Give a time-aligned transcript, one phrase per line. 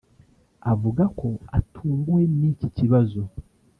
[0.71, 1.27] avuga ko
[1.57, 3.21] atunguwe n'iki kibazo